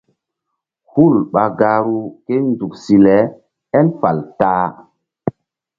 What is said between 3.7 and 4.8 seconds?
él fal ta-a.